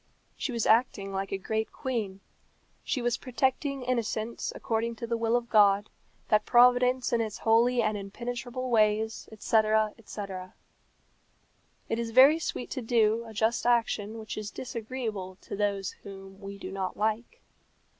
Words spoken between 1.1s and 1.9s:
like a great